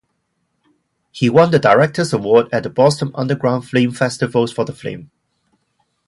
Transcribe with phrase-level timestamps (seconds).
[1.11, 5.11] He won the Director's Award at the Boston Underground Film Festival's for the film.